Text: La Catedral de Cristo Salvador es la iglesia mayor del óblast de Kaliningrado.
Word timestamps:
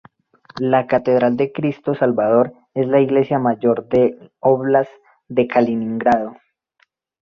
La 0.59 0.87
Catedral 0.87 1.37
de 1.37 1.51
Cristo 1.51 1.93
Salvador 1.93 2.53
es 2.73 2.87
la 2.87 2.99
iglesia 3.01 3.37
mayor 3.37 3.87
del 3.87 4.31
óblast 4.39 4.91
de 5.27 5.45
Kaliningrado. 5.45 6.37